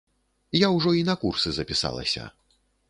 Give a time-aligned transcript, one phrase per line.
[0.65, 2.23] Я ўжо і на курсы запісалася.